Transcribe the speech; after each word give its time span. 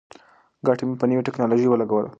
ګټه 0.67 0.83
مې 0.87 0.95
په 0.99 1.05
نوې 1.09 1.25
ټیکنالوژۍ 1.27 1.67
ولګوله. 1.69 2.09